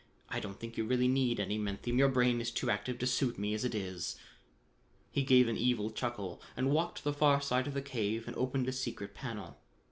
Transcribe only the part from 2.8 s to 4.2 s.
to suit me as it is."